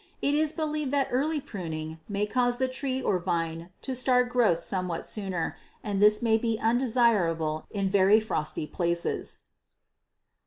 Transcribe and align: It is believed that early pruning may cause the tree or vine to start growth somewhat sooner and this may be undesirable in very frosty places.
It 0.19 0.33
is 0.33 0.51
believed 0.51 0.89
that 0.89 1.09
early 1.11 1.39
pruning 1.39 1.99
may 2.09 2.25
cause 2.25 2.57
the 2.57 2.67
tree 2.67 3.03
or 3.03 3.19
vine 3.19 3.69
to 3.83 3.93
start 3.93 4.29
growth 4.29 4.57
somewhat 4.61 5.05
sooner 5.05 5.55
and 5.83 6.01
this 6.01 6.23
may 6.23 6.39
be 6.39 6.57
undesirable 6.59 7.67
in 7.69 7.87
very 7.87 8.19
frosty 8.19 8.65
places. 8.65 9.43